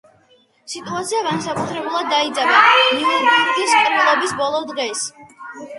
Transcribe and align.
სიტუაცია 0.71 1.19
განსაკუთრებულად 1.27 2.09
დაიძაბა 2.15 2.65
ნიურნბერგის 2.81 3.79
ყრილობის 3.85 4.37
ბოლო 4.43 4.65
დღეს. 4.73 5.11